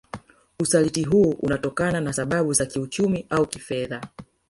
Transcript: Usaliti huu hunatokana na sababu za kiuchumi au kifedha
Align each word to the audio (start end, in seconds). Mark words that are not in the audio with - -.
Usaliti 0.59 1.03
huu 1.03 1.31
hunatokana 1.35 2.01
na 2.01 2.13
sababu 2.13 2.53
za 2.53 2.65
kiuchumi 2.65 3.25
au 3.29 3.47
kifedha 3.47 4.01